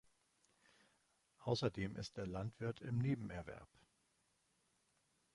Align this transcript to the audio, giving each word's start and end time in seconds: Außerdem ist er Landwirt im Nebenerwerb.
Außerdem 1.41 1.95
ist 1.95 2.17
er 2.17 2.25
Landwirt 2.25 2.81
im 2.81 2.97
Nebenerwerb. 2.97 3.69